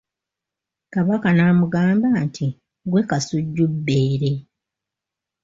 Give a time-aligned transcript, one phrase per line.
[0.93, 2.47] Kabaka n’amugamba nti
[2.83, 4.31] ggwe Kasujjubbeere.